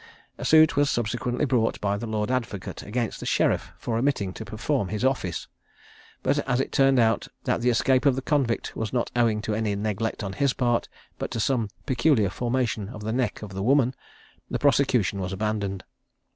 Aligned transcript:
A 0.39 0.45
suit 0.45 0.75
was 0.75 0.89
subsequently 0.89 1.45
brought 1.45 1.79
by 1.79 1.95
the 1.95 2.07
Lord 2.07 2.31
Advocate 2.31 2.81
against 2.81 3.19
the 3.19 3.25
sheriff 3.27 3.69
for 3.77 3.99
omitting 3.99 4.33
to 4.33 4.43
perform 4.43 4.87
his 4.87 5.05
office; 5.05 5.47
but 6.23 6.39
as 6.49 6.59
it 6.59 6.71
turned 6.71 6.97
out 6.97 7.27
that 7.43 7.61
the 7.61 7.69
escape 7.69 8.07
of 8.07 8.15
the 8.15 8.23
convict 8.23 8.75
was 8.75 8.91
not 8.91 9.11
owing 9.15 9.43
to 9.43 9.53
any 9.53 9.75
neglect 9.75 10.23
on 10.23 10.33
his 10.33 10.53
part, 10.53 10.89
but 11.19 11.29
to 11.29 11.39
some 11.39 11.69
peculiar 11.85 12.31
formation 12.31 12.89
of 12.89 13.03
the 13.03 13.13
neck 13.13 13.43
of 13.43 13.53
the 13.53 13.61
woman, 13.61 13.93
the 14.49 14.57
prosecution 14.57 15.19
was 15.21 15.31
abandoned. 15.31 15.83